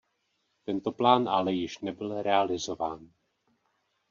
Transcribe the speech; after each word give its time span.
Tento 0.63 0.91
plán 0.91 1.27
ale 1.29 1.53
již 1.53 1.79
nebyl 1.79 2.21
realizován. 2.23 3.11